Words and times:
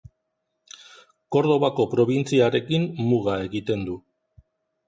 Kordobako 1.35 1.87
probintziarekin 1.93 2.89
muga 3.11 3.37
egiten 3.51 3.89
du. 3.91 4.03